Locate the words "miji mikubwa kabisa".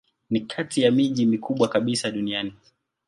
0.91-2.11